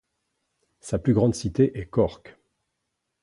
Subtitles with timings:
[0.79, 2.39] Sa plus grande cité est Cork.